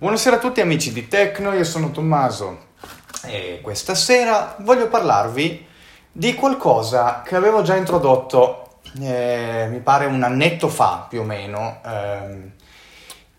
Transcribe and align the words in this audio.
Buonasera 0.00 0.36
a 0.36 0.38
tutti 0.38 0.60
amici 0.60 0.92
di 0.92 1.08
Tecno, 1.08 1.52
io 1.52 1.64
sono 1.64 1.90
Tommaso 1.90 2.66
e 3.24 3.58
questa 3.60 3.96
sera 3.96 4.54
voglio 4.60 4.86
parlarvi 4.86 5.66
di 6.12 6.34
qualcosa 6.36 7.22
che 7.26 7.34
avevo 7.34 7.62
già 7.62 7.74
introdotto, 7.74 8.78
eh, 9.00 9.66
mi 9.68 9.80
pare 9.80 10.06
un 10.06 10.22
annetto 10.22 10.68
fa 10.68 11.04
più 11.08 11.22
o 11.22 11.24
meno, 11.24 11.80
ehm, 11.84 12.52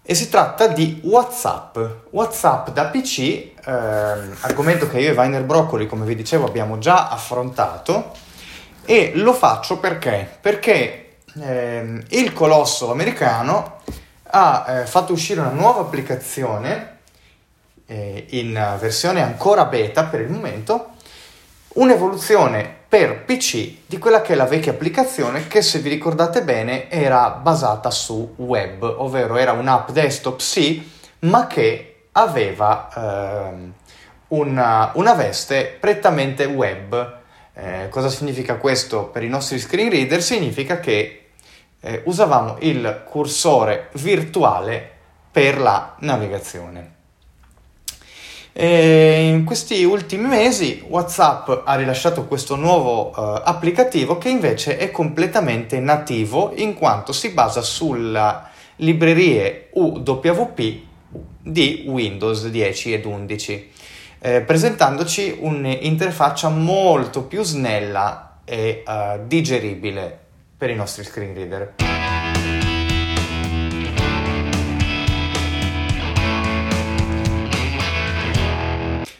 e 0.01 0.13
si 0.13 0.27
tratta 0.27 0.67
di 0.67 0.99
WhatsApp. 1.05 1.77
WhatsApp 2.09 2.71
da 2.71 2.87
PC, 2.87 3.53
ehm, 3.65 4.35
argomento 4.41 4.89
che 4.89 4.99
io 4.99 5.11
e 5.11 5.15
Weiner 5.15 5.43
Broccoli, 5.43 5.87
come 5.87 6.03
vi 6.03 6.15
dicevo, 6.15 6.45
abbiamo 6.45 6.77
già 6.77 7.07
affrontato 7.07 8.11
e 8.83 9.13
lo 9.15 9.31
faccio 9.31 9.77
perché? 9.77 10.29
Perché 10.41 11.19
ehm, 11.39 12.03
il 12.09 12.33
colosso 12.33 12.91
americano 12.91 13.77
ha 14.31 14.65
eh, 14.67 14.85
fatto 14.85 15.13
uscire 15.13 15.39
una 15.39 15.51
nuova 15.51 15.81
applicazione 15.81 16.97
eh, 17.85 18.25
in 18.29 18.53
versione 18.79 19.21
ancora 19.21 19.65
beta 19.65 20.05
per 20.05 20.21
il 20.21 20.29
momento, 20.29 20.91
un'evoluzione 21.73 22.77
per 22.87 23.23
PC 23.23 23.85
di 23.85 23.97
quella 23.97 24.21
che 24.21 24.33
è 24.33 24.35
la 24.35 24.45
vecchia 24.45 24.71
applicazione 24.71 25.47
che 25.47 25.61
se 25.61 25.79
vi 25.79 25.89
ricordate 25.89 26.43
bene 26.43 26.89
era 26.89 27.29
basata 27.29 27.91
su 27.91 28.33
web, 28.37 28.83
ovvero 28.83 29.37
era 29.37 29.51
un'app 29.51 29.89
desktop 29.89 30.39
sì, 30.39 30.89
ma 31.19 31.47
che 31.47 32.05
aveva 32.13 32.89
eh, 32.95 33.71
una, 34.29 34.91
una, 34.95 35.13
veste 35.13 35.77
prettamente 35.79 36.45
web. 36.45 37.17
Eh, 37.53 37.87
cosa 37.89 38.09
significa 38.09 38.55
questo 38.55 39.05
per 39.05 39.23
i 39.23 39.27
nostri 39.27 39.59
screen 39.59 39.89
reader? 39.89 40.21
Significa 40.21 40.79
che 40.79 41.28
eh, 41.81 42.01
usavamo 42.05 42.57
il 42.59 43.03
cursore 43.05 43.89
virtuale 43.93 44.97
per 45.31 45.59
la 45.59 45.95
navigazione. 45.99 46.97
E 48.51 49.29
in 49.29 49.45
questi 49.45 49.83
ultimi 49.83 50.27
mesi 50.27 50.83
WhatsApp 50.85 51.49
ha 51.63 51.75
rilasciato 51.75 52.25
questo 52.25 52.55
nuovo 52.55 53.09
uh, 53.09 53.41
applicativo 53.43 54.17
che 54.17 54.29
invece 54.29 54.77
è 54.77 54.91
completamente 54.91 55.79
nativo 55.79 56.51
in 56.55 56.73
quanto 56.73 57.13
si 57.13 57.29
basa 57.29 57.61
sulle 57.61 58.41
librerie 58.77 59.69
UWP 59.73 60.59
di 61.41 61.85
Windows 61.87 62.47
10 62.47 62.93
ed 62.93 63.05
11, 63.05 63.71
eh, 64.19 64.41
presentandoci 64.41 65.37
un'interfaccia 65.39 66.49
molto 66.49 67.23
più 67.23 67.43
snella 67.43 68.39
e 68.43 68.83
uh, 68.85 69.25
digeribile 69.25 70.27
per 70.59 70.69
i 70.69 70.75
nostri 70.75 71.05
screen 71.05 71.33
reader. 71.33 71.73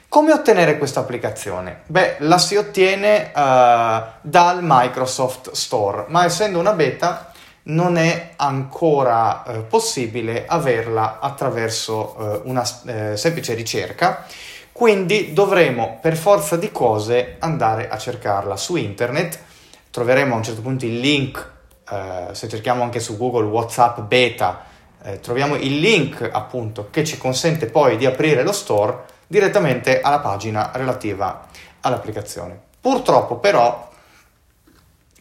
Come 0.10 0.34
ottenere 0.34 0.78
questa 0.78 1.00
applicazione? 1.00 1.84
Beh, 1.86 2.18
la 2.20 2.38
si 2.40 2.58
ottiene 2.58 3.32
uh, 3.34 4.20
dal 4.20 4.60
Microsoft 4.62 5.52
Store, 5.52 6.06
ma 6.10 6.26
essendo 6.26 6.60
una 6.60 6.74
beta 6.74 7.32
non 7.64 7.96
è 7.96 8.32
ancora 8.36 9.44
uh, 9.46 9.66
possibile 9.66 10.44
averla 10.46 11.20
attraverso 11.22 12.16
uh, 12.18 12.50
una 12.50 12.66
semplice 12.66 13.54
ricerca, 13.54 14.26
quindi 14.74 15.32
dovremo 15.32 16.00
per 16.02 16.18
forza 16.18 16.58
di 16.58 16.70
cose 16.70 17.38
andare 17.40 17.88
a 17.88 17.98
cercarla 17.98 18.58
su 18.58 18.76
internet 18.76 19.48
troveremo 19.92 20.34
a 20.34 20.38
un 20.38 20.44
certo 20.44 20.62
punto 20.62 20.86
il 20.86 21.00
link, 21.00 21.52
eh, 21.90 22.28
se 22.32 22.48
cerchiamo 22.48 22.84
anche 22.84 23.00
su 23.00 23.18
Google 23.18 23.46
WhatsApp 23.46 24.00
beta, 24.02 24.66
eh, 25.04 25.20
troviamo 25.20 25.56
il 25.56 25.80
link 25.80 26.28
appunto 26.32 26.90
che 26.90 27.04
ci 27.04 27.18
consente 27.18 27.68
poi 27.68 27.98
di 27.98 28.06
aprire 28.06 28.44
lo 28.44 28.52
store 28.52 29.06
direttamente 29.28 30.02
alla 30.02 30.20
pagina 30.20 30.72
relativa 30.74 31.48
all'applicazione. 31.82 32.60
Purtroppo 32.82 33.38
però 33.38 33.90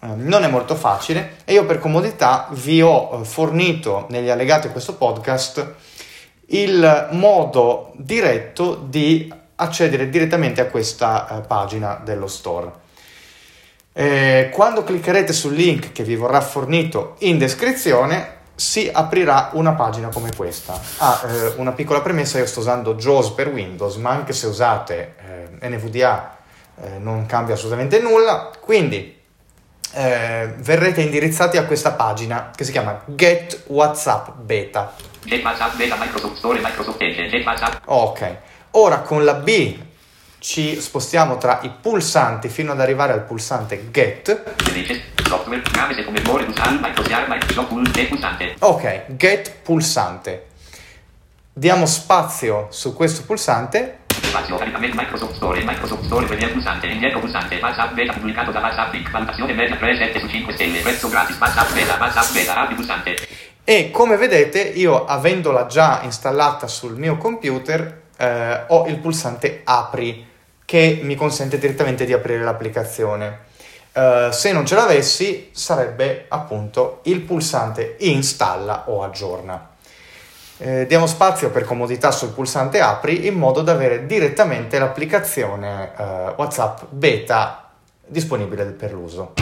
eh, 0.01 0.07
non 0.15 0.45
è 0.45 0.49
molto 0.49 0.75
facile 0.75 1.39
e 1.45 1.53
io 1.53 1.67
per 1.67 1.79
comodità 1.79 2.49
vi 2.51 2.81
ho 2.81 3.11
eh, 3.21 3.25
fornito 3.25 4.07
negli 4.11 4.29
allegati 4.29 4.69
a 4.69 4.71
questo 4.71 4.95
podcast 4.95 5.75
il 6.51 7.09
modo 7.13 7.93
diretto 7.97 8.77
di 8.77 9.33
accedere 9.57 10.09
direttamente 10.09 10.61
a 10.61 10.67
questa 10.67 11.29
eh, 11.29 11.41
pagina 11.41 12.01
dello 12.03 12.27
store. 12.27 12.87
Eh, 13.99 14.51
quando 14.53 14.85
cliccherete 14.85 15.33
sul 15.33 15.55
link 15.55 15.91
che 15.91 16.05
vi 16.05 16.15
verrà 16.15 16.41
fornito 16.41 17.17
in 17.19 17.37
descrizione 17.37 18.37
si 18.55 18.89
aprirà 18.93 19.51
una 19.55 19.73
pagina 19.73 20.07
come 20.07 20.31
questa. 20.37 20.81
Ah, 20.99 21.21
eh, 21.27 21.55
una 21.57 21.73
piccola 21.73 22.01
premessa, 22.01 22.39
io 22.39 22.47
sto 22.47 22.61
usando 22.61 22.95
JAWS 22.95 23.31
per 23.31 23.49
Windows, 23.49 23.97
ma 23.97 24.11
anche 24.11 24.33
se 24.33 24.47
usate 24.47 25.15
eh, 25.61 25.69
NVDA 25.69 26.37
eh, 26.81 26.99
non 26.99 27.27
cambia 27.27 27.55
assolutamente 27.55 27.99
nulla, 27.99 28.53
quindi 28.61 29.21
eh, 29.95 30.53
verrete 30.59 31.01
indirizzati 31.01 31.57
a 31.57 31.65
questa 31.65 31.91
pagina 31.91 32.53
che 32.55 32.63
si 32.63 32.71
chiama 32.71 33.03
Get 33.05 33.65
WhatsApp 33.67 34.29
Beta. 34.37 34.93
Get 35.25 35.43
WhatsApp 35.43 35.75
Beta 35.75 35.97
Microsoft 35.97 36.37
Store 36.37 36.61
Microsoft 36.61 37.03
Edge. 37.03 37.29
Get 37.29 37.45
WhatsApp. 37.45 37.83
Ok, 37.87 38.37
ora 38.71 39.01
con 39.01 39.25
la 39.25 39.35
B 39.35 39.87
ci 40.49 40.81
spostiamo 40.81 41.37
tra 41.37 41.59
i 41.61 41.71
pulsanti 41.79 42.49
fino 42.49 42.73
ad 42.73 42.81
arrivare 42.81 43.13
al 43.13 43.25
pulsante 43.25 43.91
get. 43.91 44.55
Ok, 48.61 49.05
get 49.09 49.57
pulsante. 49.63 50.47
Diamo 51.53 51.85
spazio 51.85 52.69
su 52.71 52.95
questo 52.95 53.25
pulsante. 53.25 53.99
Spazio 54.07 54.57
caricamento 54.57 54.97
Microsoft 54.97 55.35
Store, 55.35 55.63
Microsoft 55.63 56.05
Store 56.05 56.35
il 56.35 56.51
pulsante, 56.51 56.87
indietro 56.87 57.21
pulsante, 57.21 57.59
WhatsApp 57.61 57.93
beta 57.93 58.15
pubblicato 58.15 58.51
da 58.51 58.61
WhatsApp 58.61 58.95
Link, 58.95 59.11
valutazione 59.11 59.53
media 59.53 59.77
3, 59.77 59.97
7 59.99 60.19
su 60.19 60.29
5 60.29 60.55
stelle, 60.55 60.81
prezzo 60.81 61.11
gratis, 61.11 61.37
WhatsApp 61.39 61.73
beta, 61.75 61.97
WhatsApp 62.01 62.33
beta, 62.33 62.57
apri 62.57 62.75
pulsante. 62.75 63.17
E 63.65 63.91
come 63.91 64.17
vedete 64.17 64.61
io 64.61 65.05
avendola 65.05 65.67
già 65.67 66.01
installata 66.05 66.67
sul 66.67 66.97
mio 66.97 67.19
computer 67.19 68.07
eh, 68.17 68.65
ho 68.69 68.87
il 68.87 68.97
pulsante 68.97 69.61
apri 69.65 70.28
che 70.69 71.01
mi 71.03 71.15
consente 71.15 71.57
direttamente 71.57 72.05
di 72.05 72.13
aprire 72.13 72.43
l'applicazione. 72.43 73.47
Uh, 73.95 74.31
se 74.31 74.53
non 74.53 74.67
ce 74.67 74.75
l'avessi 74.75 75.49
sarebbe 75.51 76.27
appunto 76.29 77.01
il 77.05 77.23
pulsante 77.23 77.97
installa 78.01 78.85
o 78.89 79.03
aggiorna. 79.03 79.71
Eh, 80.59 80.85
diamo 80.87 81.07
spazio 81.07 81.49
per 81.49 81.65
comodità 81.65 82.11
sul 82.11 82.33
pulsante 82.33 82.81
apri 82.81 83.27
in 83.27 83.33
modo 83.37 83.63
da 83.63 83.73
avere 83.73 84.05
direttamente 84.05 84.79
l'applicazione 84.79 85.93
uh, 85.97 86.03
WhatsApp 86.37 86.83
beta 86.91 87.71
disponibile 88.05 88.65
per 88.65 88.93
l'uso. 88.93 89.33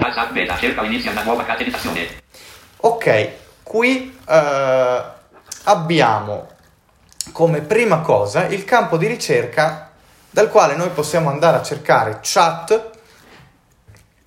WhatsApp 0.00 0.32
beta 0.32 0.56
cerca 0.56 0.82
inizia 0.84 1.10
una 1.10 1.24
nuova 1.24 1.44
categorizzazione. 1.44 2.08
Ok, 2.78 3.46
Qui 3.68 4.18
eh, 4.26 5.02
abbiamo 5.64 6.48
come 7.32 7.60
prima 7.60 8.00
cosa 8.00 8.46
il 8.46 8.64
campo 8.64 8.96
di 8.96 9.06
ricerca 9.06 9.90
dal 10.30 10.48
quale 10.48 10.74
noi 10.74 10.88
possiamo 10.88 11.28
andare 11.28 11.58
a 11.58 11.62
cercare 11.62 12.20
chat 12.22 12.90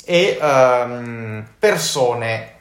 e 0.06 0.38
ehm, 0.40 1.48
persone 1.58 2.54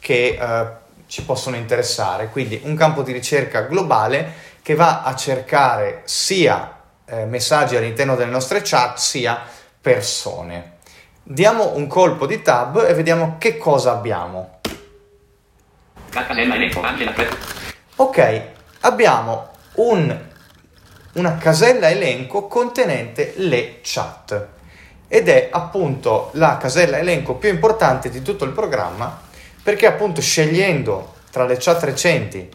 che 0.00 0.36
eh, 0.40 0.66
ci 1.06 1.22
possono 1.24 1.54
interessare. 1.54 2.30
Quindi 2.30 2.60
un 2.64 2.74
campo 2.74 3.02
di 3.02 3.12
ricerca 3.12 3.60
globale 3.60 4.32
che 4.60 4.74
va 4.74 5.02
a 5.02 5.14
cercare 5.14 6.02
sia 6.06 6.80
eh, 7.04 7.26
messaggi 7.26 7.76
all'interno 7.76 8.16
delle 8.16 8.32
nostre 8.32 8.60
chat 8.64 8.98
sia 8.98 9.40
persone. 9.80 10.78
Diamo 11.22 11.76
un 11.76 11.86
colpo 11.86 12.26
di 12.26 12.42
tab 12.42 12.84
e 12.88 12.92
vediamo 12.92 13.36
che 13.38 13.56
cosa 13.56 13.92
abbiamo. 13.92 14.58
Ok, 17.96 18.42
abbiamo 18.80 19.50
un, 19.76 20.14
una 21.14 21.36
casella 21.38 21.88
elenco 21.88 22.46
contenente 22.48 23.32
le 23.36 23.80
chat 23.82 24.48
ed 25.08 25.28
è 25.28 25.48
appunto 25.50 26.30
la 26.34 26.58
casella 26.58 26.98
elenco 26.98 27.34
più 27.34 27.48
importante 27.48 28.10
di 28.10 28.20
tutto 28.22 28.44
il 28.44 28.52
programma 28.52 29.20
perché 29.62 29.86
appunto 29.86 30.20
scegliendo 30.20 31.14
tra 31.30 31.44
le 31.44 31.56
chat 31.58 31.82
recenti 31.82 32.48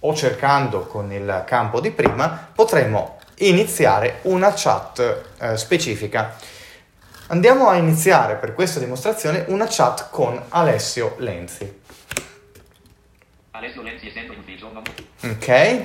o 0.00 0.14
cercando 0.14 0.86
con 0.86 1.12
il 1.12 1.42
campo 1.46 1.80
di 1.80 1.90
prima 1.90 2.48
potremo 2.54 3.18
iniziare 3.36 4.20
una 4.22 4.52
chat 4.54 5.22
eh, 5.38 5.56
specifica. 5.56 6.34
Andiamo 7.28 7.68
a 7.68 7.76
iniziare 7.76 8.36
per 8.36 8.54
questa 8.54 8.78
dimostrazione 8.78 9.44
una 9.48 9.66
chat 9.68 10.08
con 10.10 10.40
Alessio 10.48 11.14
Lenzi. 11.18 11.80
Ok. 15.22 15.82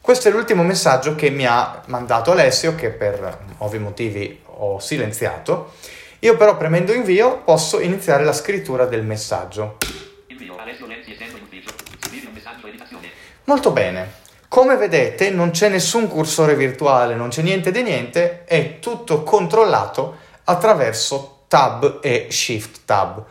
Questo 0.00 0.28
è 0.28 0.32
l'ultimo 0.32 0.62
messaggio 0.64 1.14
che 1.14 1.30
mi 1.30 1.46
ha 1.46 1.82
mandato 1.86 2.32
Alessio, 2.32 2.74
che 2.74 2.90
per 2.90 3.38
ovvi 3.58 3.78
motivi 3.78 4.40
ho 4.44 4.78
silenziato, 4.80 5.74
Io 6.24 6.36
però 6.36 6.56
premendo 6.56 6.92
invio 6.92 7.38
posso 7.38 7.80
iniziare 7.80 8.22
la 8.22 8.32
scrittura 8.32 8.84
del 8.86 9.02
messaggio. 9.02 9.78
Invio 10.28 10.56
Alessio 10.56 10.86
Lenzi 10.86 11.12
essendo 11.12 11.36
in 11.36 11.42
ufficio. 11.42 11.74
Scrivi 11.98 12.26
un 12.26 12.32
messaggio 12.32 12.68
editazione. 12.68 13.10
Molto 13.44 13.72
bene. 13.72 14.12
Come 14.46 14.76
vedete 14.76 15.30
non 15.30 15.50
c'è 15.50 15.68
nessun 15.68 16.06
cursore 16.06 16.54
virtuale, 16.54 17.16
non 17.16 17.30
c'è 17.30 17.42
niente 17.42 17.72
di 17.72 17.82
niente, 17.82 18.44
è 18.44 18.78
tutto 18.78 19.24
controllato 19.24 20.16
attraverso 20.44 21.44
Tab 21.48 21.98
e 22.02 22.28
Shift 22.30 22.80
Tab. 22.84 23.24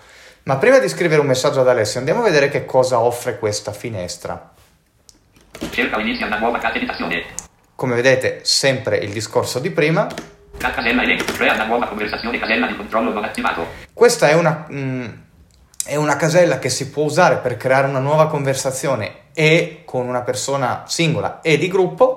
Ma 0.43 0.57
prima 0.57 0.79
di 0.79 0.89
scrivere 0.89 1.21
un 1.21 1.27
messaggio 1.27 1.61
ad 1.61 1.67
Alessio 1.67 1.99
andiamo 1.99 2.21
a 2.21 2.23
vedere 2.23 2.49
che 2.49 2.65
cosa 2.65 2.99
offre 2.99 3.37
questa 3.37 3.71
finestra. 3.71 4.51
Cerca 5.69 5.99
inizia 5.99 6.25
una 6.25 6.39
nuova 6.39 6.57
carta 6.57 6.77
editazione. 6.77 7.25
Come 7.75 7.93
vedete 7.93 8.39
sempre 8.43 8.97
il 8.97 9.11
discorso 9.11 9.59
di 9.59 9.69
prima, 9.69 10.07
casella 10.57 11.03
elenco. 11.03 11.31
Crea 11.33 11.53
una 11.53 11.65
nuova 11.65 11.87
conversazione 11.87 12.39
casella 12.39 12.65
di 12.65 12.75
controllo 12.75 13.11
non 13.11 13.23
attivato. 13.23 13.67
Questa 13.93 14.29
è 14.29 14.33
una, 14.33 14.65
mm, 14.71 15.05
è 15.85 15.95
una 15.95 16.15
casella 16.15 16.57
che 16.57 16.69
si 16.69 16.89
può 16.89 17.03
usare 17.03 17.37
per 17.37 17.55
creare 17.57 17.87
una 17.87 17.99
nuova 17.99 18.27
conversazione 18.27 19.25
e 19.33 19.83
con 19.85 20.07
una 20.07 20.21
persona 20.21 20.85
singola 20.87 21.41
e 21.41 21.57
di 21.57 21.67
gruppo. 21.67 22.15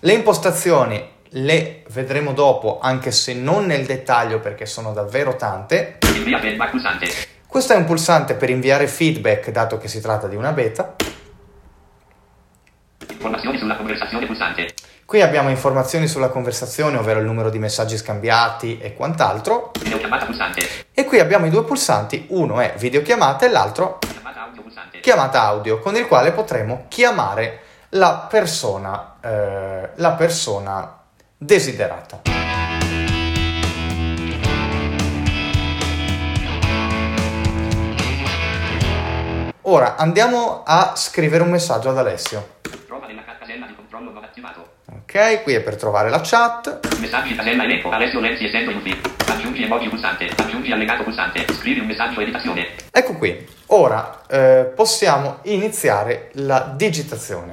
Le 0.00 0.12
impostazioni 0.12 1.08
le 1.30 1.84
vedremo 1.90 2.32
dopo, 2.32 2.78
anche 2.80 3.10
se 3.10 3.34
non 3.34 3.66
nel 3.66 3.84
dettaglio 3.84 4.40
perché 4.40 4.66
sono 4.66 4.92
davvero 4.92 5.36
tante. 5.36 5.98
Questo 7.46 7.72
è 7.72 7.76
un 7.76 7.84
pulsante 7.84 8.34
per 8.34 8.50
inviare 8.50 8.86
feedback, 8.86 9.50
dato 9.50 9.78
che 9.78 9.88
si 9.88 10.00
tratta 10.00 10.26
di 10.26 10.36
una 10.36 10.52
beta. 10.52 10.94
Informazioni 13.10 13.58
sulla 13.58 13.76
conversazione 13.76 14.26
pulsante. 14.26 14.74
Qui 15.04 15.22
abbiamo 15.22 15.48
informazioni 15.48 16.06
sulla 16.06 16.28
conversazione, 16.28 16.98
ovvero 16.98 17.20
il 17.20 17.24
numero 17.24 17.48
di 17.48 17.58
messaggi 17.58 17.96
scambiati 17.96 18.78
e 18.78 18.92
quant'altro. 18.92 19.70
Videochiamata 19.80 20.26
pulsante. 20.26 20.60
E 20.92 21.04
qui 21.04 21.18
abbiamo 21.18 21.46
i 21.46 21.50
due 21.50 21.64
pulsanti, 21.64 22.26
uno 22.28 22.60
è 22.60 22.74
videochiamata 22.76 23.46
e 23.46 23.48
l'altro 23.48 23.98
Chiamata 24.00 24.42
audio 24.42 24.60
pulsante. 24.60 25.00
chiamata 25.00 25.42
audio, 25.42 25.78
con 25.78 25.96
il 25.96 26.06
quale 26.06 26.32
potremo 26.32 26.84
chiamare 26.88 27.60
la 27.90 28.26
persona, 28.28 29.16
eh, 29.22 29.90
la 29.94 30.12
persona 30.12 30.97
desiderata. 31.38 32.22
Ora 39.62 39.96
andiamo 39.96 40.62
a 40.64 40.94
scrivere 40.96 41.42
un 41.42 41.50
messaggio 41.50 41.90
ad 41.90 41.98
Alessio. 41.98 42.56
Trova 42.86 43.06
nella 43.06 43.22
casella 43.38 43.66
di 43.66 43.74
controllo 43.74 44.10
non 44.10 44.24
attivato. 44.24 44.76
Ok, 44.90 45.42
qui 45.42 45.54
è 45.54 45.60
per 45.62 45.76
trovare 45.76 46.08
la 46.10 46.20
chat. 46.22 46.96
Messaggi 46.98 47.34
casella 47.34 47.64
elenco. 47.64 47.90
Alessio 47.90 48.20
Lenzi 48.20 48.46
essendo 48.46 48.70
in. 48.70 49.00
Aggiungi 49.26 49.62
emoji 49.62 49.88
pulsante. 49.88 50.30
Aggiungi 50.36 50.72
allegato 50.72 51.02
pulsante. 51.02 51.44
Scrivi 51.52 51.80
un 51.80 51.86
messaggio 51.86 52.20
editazione. 52.20 52.68
Ecco 52.90 53.14
qui. 53.16 53.46
Ora 53.66 54.22
eh, 54.26 54.72
possiamo 54.74 55.40
iniziare 55.42 56.30
la 56.34 56.72
digitazione. 56.74 57.52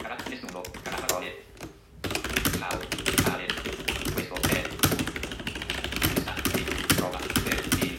Carattere 0.00 0.30
nessuno. 0.30 0.62
Caraparole. 0.82 1.34
Ciao. 2.58 2.78
Ale. 3.32 3.46
Questo 4.14 4.34
è. 4.48 4.62
Messaggi. 6.14 6.64
Prova. 6.96 7.18
Per. 7.44 7.64
Il. 7.80 7.98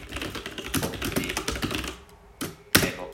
O. 0.82 0.90
Di. 1.14 1.34
Ecco. 2.82 3.10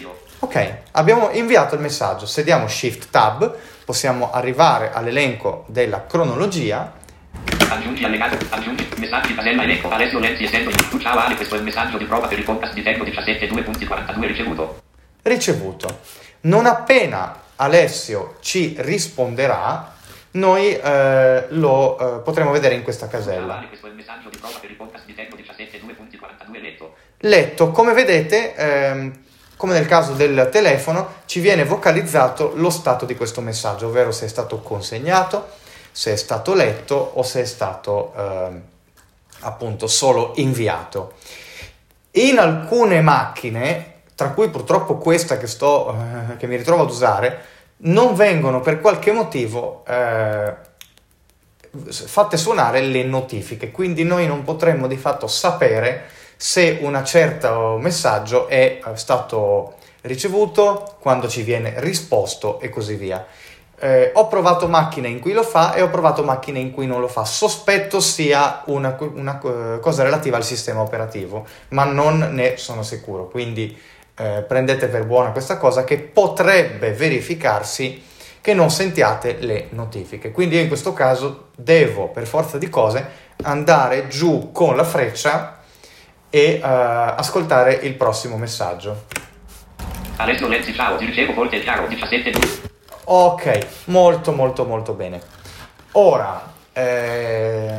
Io. 0.00 0.18
Ok, 0.56 0.76
abbiamo 0.92 1.28
inviato 1.32 1.74
il 1.74 1.82
messaggio. 1.82 2.24
Se 2.24 2.42
diamo 2.42 2.66
Shift 2.66 3.10
Tab 3.10 3.54
possiamo 3.84 4.32
arrivare 4.32 4.90
all'elenco 4.90 5.66
della 5.68 6.06
cronologia. 6.06 6.94
Aggiungi 7.68 8.04
allegato. 8.04 8.38
Aggiungi. 8.48 8.88
Messaggi 8.96 9.34
casella 9.34 9.64
elenco. 9.64 9.90
Alessio 9.90 10.18
Lenzi 10.18 10.44
essendo 10.44 10.70
ufficio. 10.70 10.98
Ciao 10.98 11.18
Ale. 11.18 11.36
Questo 11.36 11.56
è 11.56 11.58
il 11.58 11.64
messaggio 11.64 11.98
di 11.98 12.06
prova 12.06 12.26
per 12.26 12.38
il 12.38 12.44
podcast 12.44 12.72
di 12.72 12.82
tempo 12.82 13.04
17 13.04 13.50
2.42 13.50 14.26
ricevuto. 14.26 14.82
ricevuto. 15.24 16.00
Non 16.42 16.64
appena 16.64 17.38
Alessio 17.56 18.36
ci 18.40 18.76
risponderà, 18.78 19.92
noi 20.32 20.74
eh, 20.74 21.46
lo 21.50 21.98
eh, 21.98 22.20
potremo 22.20 22.50
vedere 22.50 22.76
in 22.76 22.82
questa 22.82 23.08
casella. 23.08 23.58
Ale. 23.58 23.68
Questo 23.68 23.88
è 23.88 23.90
il 23.90 23.96
messaggio 23.96 24.30
di 24.30 24.38
prova 24.38 24.56
per 24.58 24.70
il 24.70 24.76
podcast 24.76 25.04
di 25.04 25.14
tempo 25.14 25.36
17 25.36 25.82
2.42 25.82 26.62
letto. 26.62 26.94
Letto, 27.18 27.70
come 27.72 27.92
vedete, 27.92 28.54
ehm, 28.54 29.24
come 29.56 29.72
nel 29.72 29.86
caso 29.86 30.12
del 30.12 30.48
telefono, 30.50 31.14
ci 31.24 31.40
viene 31.40 31.64
vocalizzato 31.64 32.52
lo 32.56 32.70
stato 32.70 33.06
di 33.06 33.16
questo 33.16 33.40
messaggio, 33.40 33.86
ovvero 33.86 34.12
se 34.12 34.26
è 34.26 34.28
stato 34.28 34.60
consegnato, 34.60 35.48
se 35.90 36.12
è 36.12 36.16
stato 36.16 36.52
letto 36.52 37.12
o 37.14 37.22
se 37.22 37.40
è 37.40 37.44
stato 37.46 38.12
ehm, 38.14 38.62
appunto 39.40 39.86
solo 39.86 40.32
inviato. 40.36 41.14
In 42.12 42.38
alcune 42.38 43.00
macchine, 43.00 44.02
tra 44.14 44.30
cui 44.30 44.50
purtroppo 44.50 44.96
questa 44.96 45.38
che, 45.38 45.46
sto, 45.46 45.94
eh, 45.94 46.36
che 46.36 46.46
mi 46.46 46.56
ritrovo 46.56 46.82
ad 46.82 46.90
usare, 46.90 47.44
non 47.78 48.14
vengono 48.14 48.60
per 48.60 48.80
qualche 48.80 49.12
motivo 49.12 49.84
eh, 49.86 50.54
fatte 51.88 52.36
suonare 52.36 52.80
le 52.80 53.04
notifiche, 53.04 53.70
quindi 53.70 54.04
noi 54.04 54.26
non 54.26 54.44
potremmo 54.44 54.86
di 54.86 54.96
fatto 54.96 55.26
sapere 55.26 56.10
se 56.36 56.78
un 56.82 57.00
certo 57.04 57.78
messaggio 57.80 58.46
è 58.46 58.80
eh, 58.84 58.96
stato 58.96 59.74
ricevuto, 60.02 60.96
quando 61.00 61.28
ci 61.28 61.42
viene 61.42 61.74
risposto 61.78 62.60
e 62.60 62.68
così 62.68 62.94
via. 62.94 63.26
Eh, 63.78 64.10
ho 64.14 64.26
provato 64.26 64.68
macchine 64.68 65.08
in 65.08 65.20
cui 65.20 65.32
lo 65.32 65.42
fa 65.42 65.74
e 65.74 65.82
ho 65.82 65.90
provato 65.90 66.22
macchine 66.22 66.58
in 66.58 66.72
cui 66.72 66.86
non 66.86 67.00
lo 67.00 67.08
fa. 67.08 67.24
Sospetto 67.24 68.00
sia 68.00 68.62
una, 68.66 68.96
una, 68.98 69.38
cosa 69.80 70.02
relativa 70.02 70.36
al 70.36 70.44
sistema 70.44 70.80
operativo, 70.80 71.46
ma 71.68 71.84
non 71.84 72.28
ne 72.32 72.56
sono 72.56 72.82
sicuro. 72.82 73.28
Quindi 73.28 73.76
eh, 74.16 74.44
prendete 74.46 74.86
per 74.86 75.04
buona 75.04 75.30
questa 75.30 75.58
cosa 75.58 75.84
che 75.84 75.98
potrebbe 75.98 76.92
verificarsi 76.92 78.02
che 78.40 78.54
non 78.54 78.70
sentiate 78.70 79.38
le 79.40 79.66
notifiche. 79.70 80.30
Quindi 80.30 80.54
io 80.54 80.62
in 80.62 80.68
questo 80.68 80.92
caso 80.92 81.48
devo 81.56 82.08
per 82.08 82.26
forza 82.26 82.58
di 82.58 82.70
cose 82.70 83.24
andare 83.42 84.06
giù 84.08 84.52
con 84.52 84.76
la 84.76 84.84
freccia 84.84 85.55
e 86.36 86.56
eh, 86.56 86.60
ascoltare 86.62 87.72
il 87.72 87.94
prossimo 87.94 88.36
messaggio. 88.36 89.04
Alessio 90.16 90.48
Lenzi, 90.48 90.74
ciao, 90.74 90.98
ti 90.98 91.06
ricevo 91.06 91.32
forte 91.32 91.56
e 91.56 91.62
chiaro, 91.62 91.86
17 91.86 92.30
2. 92.30 92.48
Ok, 93.04 93.66
molto 93.86 94.32
molto 94.32 94.66
molto 94.66 94.92
bene. 94.92 95.22
Ora 95.92 96.52
eh, 96.74 97.74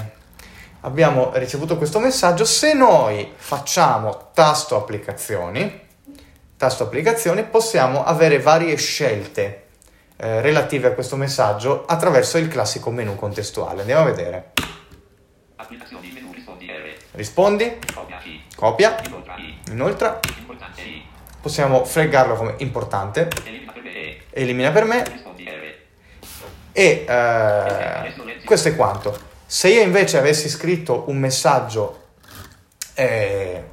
abbiamo 0.81 1.33
ricevuto 1.35 1.77
questo 1.77 1.99
messaggio. 1.99 2.45
Se 2.45 2.73
noi 2.73 3.31
facciamo 3.35 4.31
tasto 4.33 4.75
applicazioni, 4.75 5.79
tasto 6.57 6.83
applicazioni, 6.83 7.43
possiamo 7.43 8.03
avere 8.03 8.39
varie 8.39 8.75
scelte 8.75 9.65
eh, 10.17 10.41
relative 10.41 10.87
a 10.87 10.91
questo 10.93 11.15
messaggio 11.15 11.85
attraverso 11.85 12.39
il 12.39 12.47
classico 12.47 12.89
menu 12.89 13.15
contestuale. 13.15 13.81
Andiamo 13.81 14.01
a 14.01 14.05
vedere. 14.05 14.53
Applicazioni, 15.57 16.09
menu, 16.11 16.31
rispondi 16.33 16.65
R. 16.65 16.95
Rispondi, 17.11 17.77
Copia. 17.93 18.17
Copia, 18.57 18.95
Inoltre 19.69 20.19
possiamo 21.39 21.85
fregarlo 21.85 22.35
come 22.35 22.55
importante, 22.57 23.29
Elimina 24.31 24.71
per 24.71 24.83
me 24.85 25.03
E. 26.73 27.05
E 27.05 27.05
eh, 27.07 28.43
questo 28.43 28.69
è 28.69 28.75
quanto. 28.75 29.17
Se 29.45 29.69
io 29.69 29.81
invece 29.81 30.17
avessi 30.17 30.49
scritto 30.49 31.05
un 31.07 31.17
messaggio, 31.17 32.05
eh, 32.95 33.63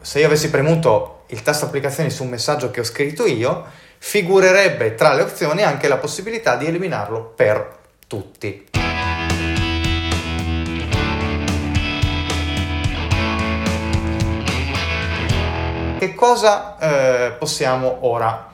se 0.00 0.20
io 0.20 0.26
avessi 0.26 0.50
premuto 0.50 1.24
il 1.28 1.42
tasto 1.42 1.64
applicazioni 1.64 2.10
su 2.10 2.22
un 2.22 2.30
messaggio 2.30 2.70
che 2.70 2.80
ho 2.80 2.84
scritto 2.84 3.26
io, 3.26 3.64
figurerebbe 3.98 4.94
tra 4.94 5.14
le 5.14 5.22
opzioni 5.22 5.62
anche 5.62 5.88
la 5.88 5.96
possibilità 5.96 6.56
di 6.56 6.66
eliminarlo 6.66 7.32
per 7.34 7.78
tutti. 8.06 8.85
Che 16.06 16.14
cosa 16.14 16.78
eh, 16.78 17.30
possiamo 17.32 18.06
ora 18.06 18.46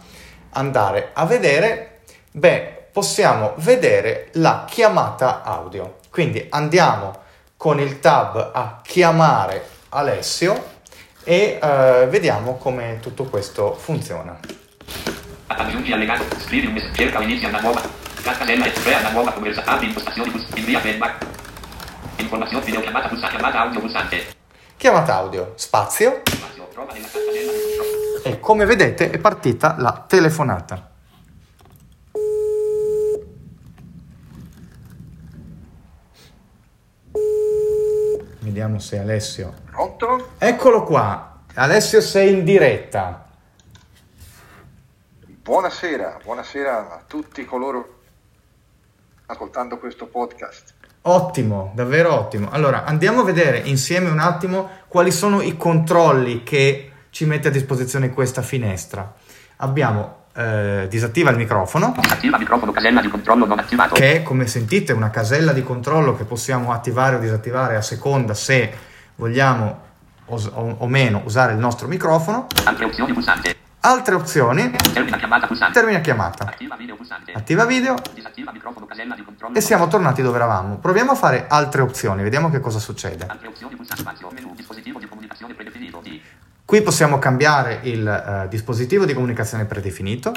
andare 0.52 1.10
a 1.12 1.26
vedere? 1.26 2.00
Beh, 2.30 2.86
possiamo 2.90 3.52
vedere 3.56 4.30
la 4.36 4.64
chiamata 4.66 5.42
audio. 5.42 5.98
Quindi 6.08 6.46
andiamo 6.48 7.14
con 7.58 7.78
il 7.78 8.00
tab 8.00 8.52
a 8.54 8.80
chiamare 8.82 9.68
Alessio 9.90 10.64
e 11.24 11.58
eh, 11.62 12.06
vediamo 12.08 12.56
come 12.56 13.00
tutto 13.02 13.24
questo 13.24 13.74
funziona. 13.74 14.40
Aggiungi 15.48 15.92
allegato. 15.92 16.24
Scrivi 16.38 16.68
un. 16.68 16.90
Cerca 16.94 17.18
o 17.18 17.22
inizia 17.22 17.48
una 17.48 17.60
nuova. 17.60 17.82
Cat 18.22 18.38
casella 18.38 18.64
e 18.64 18.72
crea 18.72 19.00
una 19.00 19.10
nuova 19.10 19.32
conversazione. 19.32 19.84
Impostazioni. 19.84 20.46
Invia 20.54 20.80
feedback. 20.80 21.26
Informazioni 22.16 22.64
videochiamata 22.64 23.08
pulsante. 23.08 23.36
Chiamata 23.36 23.60
audio 23.60 23.80
pulsante. 23.80 24.26
Chiamata 24.78 25.14
audio, 25.16 25.52
spazio 25.56 26.22
E 28.24 28.40
come 28.40 28.64
vedete 28.64 29.10
è 29.10 29.18
partita 29.18 29.76
la 29.78 30.04
telefonata. 30.08 30.90
Vediamo 38.38 38.78
se 38.78 38.98
Alessio... 38.98 39.54
Pronto? 39.70 40.30
Eccolo 40.38 40.82
qua. 40.84 41.40
Alessio 41.54 42.00
sei 42.00 42.32
in 42.32 42.44
diretta. 42.44 43.28
Buonasera, 45.42 46.20
buonasera 46.22 46.92
a 46.92 47.02
tutti 47.06 47.44
coloro 47.44 48.00
ascoltando 49.26 49.78
questo 49.78 50.06
podcast. 50.06 50.74
Ottimo, 51.04 51.72
davvero 51.74 52.14
ottimo. 52.14 52.48
Allora, 52.52 52.84
andiamo 52.84 53.22
a 53.22 53.24
vedere 53.24 53.58
insieme 53.64 54.08
un 54.08 54.20
attimo 54.20 54.68
quali 54.86 55.10
sono 55.10 55.40
i 55.40 55.56
controlli 55.56 56.44
che 56.44 56.92
ci 57.10 57.24
mette 57.24 57.48
a 57.48 57.50
disposizione 57.50 58.10
questa 58.10 58.40
finestra. 58.40 59.12
Abbiamo 59.56 60.26
eh, 60.34 60.86
disattiva 60.88 61.30
il 61.30 61.38
microfono. 61.38 61.92
Disattiva 62.00 62.38
microfono, 62.38 62.70
casella 62.70 63.00
di 63.00 63.08
controllo 63.08 63.46
non 63.46 63.58
attivato. 63.58 63.94
Che 63.94 64.22
come 64.22 64.46
sentite 64.46 64.92
è 64.92 64.94
una 64.94 65.10
casella 65.10 65.52
di 65.52 65.64
controllo 65.64 66.14
che 66.14 66.24
possiamo 66.24 66.72
attivare 66.72 67.16
o 67.16 67.18
disattivare 67.18 67.74
a 67.74 67.82
seconda 67.82 68.32
se 68.32 68.72
vogliamo 69.16 69.80
o, 70.26 70.76
o 70.78 70.86
meno 70.86 71.22
usare 71.24 71.52
il 71.52 71.58
nostro 71.58 71.88
microfono. 71.88 72.46
Altre 72.64 72.84
opzioni 72.84 73.12
pulsante. 73.12 73.61
Altre 73.84 74.14
opzioni. 74.14 74.70
Termina 74.70 75.16
chiamata 75.16 75.48
pulsante. 75.48 75.72
Termina 75.72 76.00
chiamata. 76.00 76.44
Attiva 76.44 76.76
video 76.76 76.94
pulsante. 76.94 77.32
Attiva 77.32 77.64
video. 77.64 77.96
Disattiva 78.14 78.52
microfono, 78.52 78.86
casella 78.86 79.16
di 79.16 79.24
controllo. 79.24 79.56
E 79.56 79.60
siamo 79.60 79.88
tornati 79.88 80.22
dove 80.22 80.36
eravamo. 80.36 80.78
Proviamo 80.78 81.10
a 81.10 81.14
fare 81.16 81.46
altre 81.48 81.82
opzioni, 81.82 82.22
vediamo 82.22 82.48
che 82.48 82.60
cosa 82.60 82.78
succede. 82.78 83.26
Altre 83.26 83.48
opzioni 83.48 83.74
pulsante. 83.74 84.02
Spazio, 84.02 84.30
menu, 84.32 84.54
dispositivo 84.54 85.00
di 85.00 85.08
comunicazione 85.08 85.54
predefinito. 85.54 86.00
Di. 86.00 86.22
Qui 86.64 86.80
possiamo 86.82 87.18
cambiare 87.18 87.80
il 87.82 88.06
eh, 88.06 88.46
dispositivo 88.48 89.04
di 89.04 89.14
comunicazione 89.14 89.64
predefinito, 89.64 90.32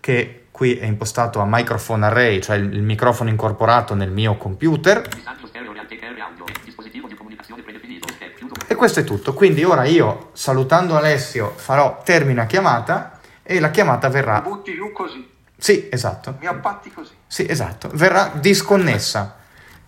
che 0.00 0.46
qui 0.50 0.76
è 0.76 0.86
impostato 0.86 1.38
a 1.38 1.46
microphone 1.46 2.06
array, 2.06 2.42
cioè 2.42 2.56
il, 2.56 2.74
il 2.74 2.82
microfono 2.82 3.30
incorporato 3.30 3.94
nel 3.94 4.10
mio 4.10 4.36
computer. 4.36 5.08
Messaggio 5.14 5.46
stereo 5.46 5.70
ante 5.70 5.96
carry 5.96 6.18
audio. 6.18 6.44
Dispositivo 6.64 7.06
di 7.06 7.14
comunicazione 7.14 7.62
predefinito. 7.62 8.08
Step, 8.08 8.34
chiuso. 8.34 8.54
E 8.66 8.73
questo 8.84 9.00
è 9.00 9.04
tutto. 9.04 9.32
Quindi 9.32 9.64
ora 9.64 9.84
io, 9.84 10.28
salutando 10.34 10.94
Alessio, 10.94 11.54
farò 11.56 12.02
termina 12.04 12.44
chiamata 12.44 13.18
e 13.42 13.58
la 13.58 13.70
chiamata 13.70 14.08
Mi 14.08 14.12
verrà... 14.12 14.42
butti 14.42 14.74
giù 14.74 14.92
così, 14.92 15.26
Sì, 15.56 15.88
esatto. 15.90 16.36
mi 16.38 16.46
appatti 16.46 16.92
così. 16.92 17.14
Sì, 17.26 17.46
esatto. 17.48 17.88
Verrà 17.94 18.32
disconnessa. 18.34 19.38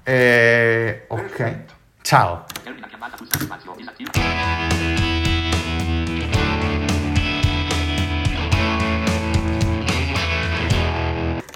Eh, 0.03 1.05
ok. 1.09 1.21
Perfetto. 1.21 1.75
Ciao. 2.01 2.47
Termina 2.63 2.87
chiamata 2.87 3.17
pulsante. 3.19 3.45
Spazio, 3.45 3.75
disattiva. 3.77 4.11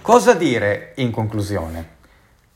Cosa 0.02 0.34
dire 0.34 0.92
in 0.96 1.10
conclusione? 1.10 1.88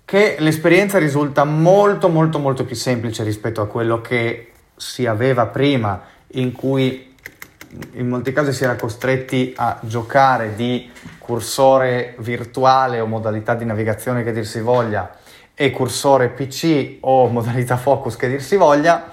Che 0.05 0.37
l'esperienza 0.41 0.99
risulta 0.99 1.45
molto 1.45 2.11
molto 2.11 2.39
molto 2.39 2.67
più 2.67 2.77
semplice 2.77 3.23
rispetto 3.23 3.63
a 3.63 3.67
quello 3.67 4.03
che 4.03 4.51
si 4.77 5.07
aveva 5.07 5.47
prima, 5.47 6.03
in 6.29 6.53
cui 6.53 7.13
in 7.93 8.09
molti 8.09 8.33
casi 8.33 8.53
si 8.53 8.65
era 8.65 8.77
costretti 8.77 9.53
a 9.57 9.79
giocare 9.83 10.55
di 10.55 10.91
cursore 11.19 12.15
virtuale 12.19 13.01
o 13.01 13.07
modalità 13.07 13.55
di 13.55 13.65
navigazione 13.65 14.23
che 14.23 14.33
dir 14.33 14.47
si 14.47 14.61
voglia 14.61 15.17
e 15.55 15.71
cursore 15.71 16.29
PC 16.29 16.99
o 17.01 17.27
modalità 17.31 17.77
focus 17.77 18.17
che 18.17 18.29
dir 18.29 18.43
si 18.43 18.57
voglia. 18.57 19.13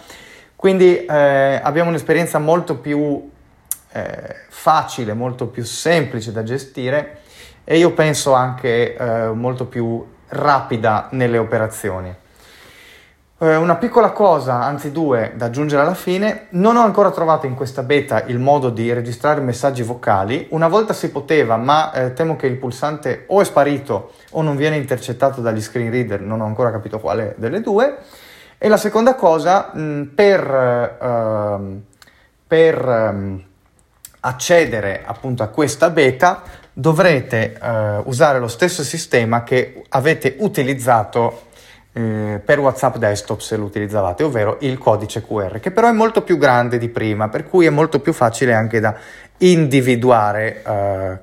Quindi 0.56 1.06
eh, 1.06 1.60
abbiamo 1.62 1.90
un'esperienza 1.90 2.38
molto 2.38 2.78
più 2.78 3.30
eh, 3.92 4.36
facile, 4.48 5.14
molto 5.14 5.48
più 5.48 5.64
semplice 5.64 6.32
da 6.32 6.44
gestire 6.44 7.20
e 7.64 7.78
io 7.78 7.94
penso 7.94 8.34
anche 8.34 8.96
eh, 8.96 9.28
molto 9.30 9.66
più 9.66 10.06
rapida 10.28 11.08
nelle 11.12 11.38
operazioni. 11.38 12.14
Eh, 13.44 13.56
una 13.56 13.78
piccola 13.78 14.12
cosa, 14.12 14.62
anzi 14.62 14.92
due, 14.92 15.32
da 15.36 15.46
aggiungere 15.46 15.82
alla 15.82 15.96
fine, 15.96 16.46
non 16.50 16.76
ho 16.76 16.84
ancora 16.84 17.10
trovato 17.10 17.48
in 17.48 17.56
questa 17.56 17.82
beta 17.82 18.22
il 18.26 18.38
modo 18.38 18.70
di 18.70 18.94
registrare 18.94 19.42
messaggi 19.42 19.82
vocali, 19.82 20.46
una 20.52 20.68
volta 20.68 20.94
si 20.94 21.10
poteva, 21.10 21.58
ma 21.58 21.92
eh, 21.92 22.14
temo 22.14 22.36
che 22.36 22.46
il 22.46 22.58
pulsante 22.58 23.24
o 23.30 23.42
è 23.42 23.44
sparito 23.44 24.12
o 24.34 24.44
non 24.44 24.56
viene 24.56 24.76
intercettato 24.76 25.42
dagli 25.42 25.60
screen 25.60 25.90
reader, 25.90 26.22
non 26.22 26.40
ho 26.40 26.46
ancora 26.46 26.70
capito 26.70 27.00
quale 27.00 27.34
delle 27.36 27.62
due. 27.62 27.98
E 28.60 28.68
la 28.68 28.78
seconda 28.78 29.16
cosa, 29.16 29.72
mh, 29.74 30.12
per, 30.14 30.98
ehm, 31.02 31.82
per 32.46 32.88
ehm, 32.88 33.44
accedere 34.20 35.02
appunto 35.04 35.42
a 35.42 35.48
questa 35.48 35.90
beta 35.90 36.44
dovrete 36.72 37.58
eh, 37.60 38.02
usare 38.04 38.38
lo 38.38 38.48
stesso 38.48 38.84
sistema 38.84 39.42
che 39.42 39.84
avete 39.90 40.36
utilizzato 40.42 41.50
eh, 41.94 42.42
per 42.44 42.60
WhatsApp 42.60 42.96
desktop 42.96 43.40
se 43.40 43.58
lo 43.58 43.66
utilizzavate, 43.66 44.24
ovvero 44.24 44.58
il 44.62 44.78
codice 44.78 45.26
QR, 45.26 45.60
che 45.60 45.72
però 45.72 45.88
è 45.88 45.92
molto 45.92 46.22
più 46.22 46.38
grande 46.38 46.78
di 46.78 46.90
prima, 46.90 47.30
per 47.30 47.48
cui 47.48 47.66
è 47.66 47.70
molto 47.70 48.00
più 48.00 48.14
facile 48.14 48.54
anche 48.54 48.80
da 48.80 48.96
individuare 49.38 50.64
eh, 50.64 51.18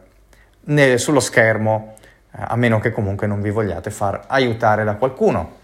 nel- 0.64 0.98
sullo 0.98 1.20
schermo, 1.20 1.94
eh, 2.32 2.38
a 2.40 2.56
meno 2.56 2.80
che 2.80 2.92
comunque 2.92 3.26
non 3.26 3.40
vi 3.40 3.50
vogliate 3.50 3.90
far 3.90 4.24
aiutare 4.26 4.84
da 4.84 4.94
qualcuno. 4.94 5.56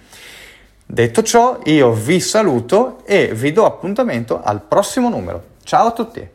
Detto 0.87 1.23
ciò, 1.23 1.61
io 1.65 1.93
vi 1.93 2.21
saluto 2.21 3.05
e 3.05 3.33
vi 3.35 3.53
do 3.53 3.65
appuntamento 3.65 4.41
al 4.43 4.63
prossimo 4.63 5.09
numero. 5.09 5.53
Ciao 5.65 5.87
a 5.87 5.93
tutti! 5.93 6.34